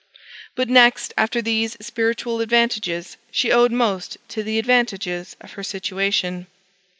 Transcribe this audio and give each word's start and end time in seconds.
But, 0.55 0.67
next 0.67 1.13
after 1.15 1.43
these 1.43 1.77
spiritual 1.79 2.41
advantages, 2.41 3.17
she 3.29 3.51
owed 3.51 3.71
most 3.71 4.17
to 4.29 4.41
the 4.41 4.57
advantages 4.57 5.35
of 5.41 5.51
her 5.51 5.63
situation. 5.63 6.47